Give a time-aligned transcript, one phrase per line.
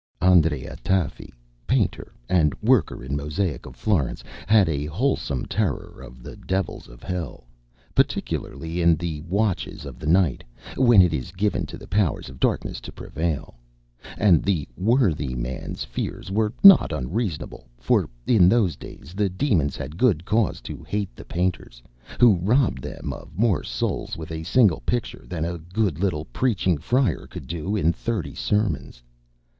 [0.19, 1.31] Andrea Tafi,
[1.67, 7.03] painter and worker in mosaic of Florence, had a wholesome terror of the Devils of
[7.03, 7.43] Hell,
[7.93, 10.43] particularly in the watches of the night,
[10.75, 13.59] when it is given to the powers of Darkness to prevail.
[14.17, 19.99] And the worthy man's fears were not unreasonable, for in those days the Demons had
[19.99, 21.79] good cause to hate the Painters,
[22.19, 26.79] who robbed them of more souls with a single picture than a good little Preaching
[26.79, 29.03] Friar could do in thirty sermons.